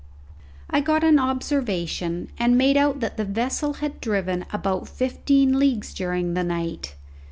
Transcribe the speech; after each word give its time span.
I 0.67 0.81
got 0.81 1.03
an 1.03 1.19
observation 1.19 2.31
and 2.39 2.57
made 2.57 2.75
out 2.75 3.01
that 3.01 3.17
the 3.17 3.23
vessel 3.23 3.73
had 3.73 4.01
driven 4.01 4.45
about 4.51 4.89
fifteen 4.89 5.59
leagues 5.59 5.93
during 5.93 6.33
the 6.33 6.43
night. 6.43 6.95